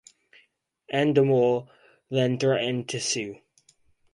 [0.91, 1.69] Endemol
[2.09, 3.37] then threatened to sue.